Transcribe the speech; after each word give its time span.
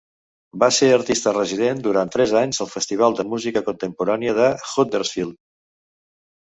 Va 0.61 0.69
ser 0.77 0.87
artista 0.93 1.33
resident 1.37 1.83
durant 1.89 2.11
tres 2.17 2.33
anys 2.41 2.63
al 2.65 2.71
Festival 2.73 3.19
de 3.21 3.29
Música 3.35 3.65
contemporània 3.69 4.37
de 4.43 4.53
Huddersfield. 4.75 5.41